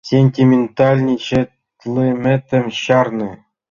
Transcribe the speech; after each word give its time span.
—Сентиментальничатлыметым 0.11 2.65
чарне. 2.81 3.31